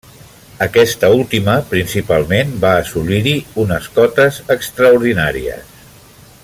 [0.65, 5.81] Aquesta última, principalment, va assolir-hi unes cotes extraordinàries.